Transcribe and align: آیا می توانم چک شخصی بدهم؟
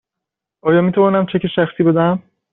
آیا 0.61 0.81
می 0.81 0.91
توانم 0.91 1.25
چک 1.25 1.47
شخصی 1.47 1.83
بدهم؟ 1.83 2.23